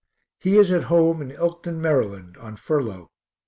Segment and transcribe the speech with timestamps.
[0.39, 3.11] He is home at Elkton, Maryland, on furlough.